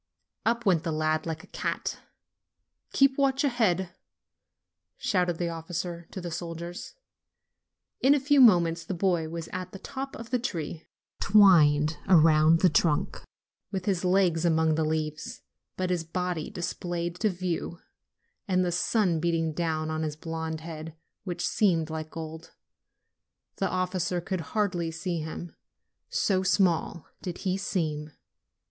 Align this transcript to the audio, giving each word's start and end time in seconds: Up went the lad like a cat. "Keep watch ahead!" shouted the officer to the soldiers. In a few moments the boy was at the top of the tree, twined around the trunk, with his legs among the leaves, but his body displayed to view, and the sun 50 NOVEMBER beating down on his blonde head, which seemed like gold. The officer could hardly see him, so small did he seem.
Up 0.47 0.65
went 0.65 0.81
the 0.81 0.91
lad 0.91 1.27
like 1.27 1.43
a 1.43 1.53
cat. 1.53 1.99
"Keep 2.91 3.19
watch 3.19 3.43
ahead!" 3.43 3.93
shouted 4.97 5.37
the 5.37 5.49
officer 5.49 6.07
to 6.09 6.19
the 6.19 6.31
soldiers. 6.31 6.95
In 7.99 8.15
a 8.15 8.19
few 8.19 8.41
moments 8.41 8.83
the 8.83 8.95
boy 8.95 9.29
was 9.29 9.47
at 9.53 9.73
the 9.73 9.77
top 9.77 10.15
of 10.15 10.31
the 10.31 10.39
tree, 10.39 10.87
twined 11.19 11.99
around 12.09 12.61
the 12.61 12.67
trunk, 12.69 13.21
with 13.71 13.85
his 13.85 14.03
legs 14.03 14.43
among 14.43 14.73
the 14.73 14.83
leaves, 14.83 15.43
but 15.77 15.91
his 15.91 16.03
body 16.03 16.49
displayed 16.49 17.17
to 17.19 17.29
view, 17.29 17.77
and 18.47 18.65
the 18.65 18.71
sun 18.71 19.09
50 19.17 19.17
NOVEMBER 19.17 19.21
beating 19.21 19.53
down 19.53 19.91
on 19.91 20.01
his 20.01 20.15
blonde 20.15 20.61
head, 20.61 20.95
which 21.25 21.47
seemed 21.47 21.91
like 21.91 22.09
gold. 22.09 22.55
The 23.57 23.69
officer 23.69 24.19
could 24.19 24.41
hardly 24.41 24.89
see 24.89 25.19
him, 25.19 25.55
so 26.09 26.41
small 26.41 27.05
did 27.21 27.37
he 27.45 27.55
seem. 27.55 28.09